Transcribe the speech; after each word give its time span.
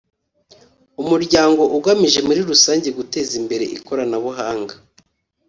umuryango 1.01 1.61
ugamije 1.77 2.19
muri 2.27 2.39
rusange 2.49 2.89
guteza 2.97 3.33
imbere 3.41 3.65
ikoranabuhanga 3.77 4.73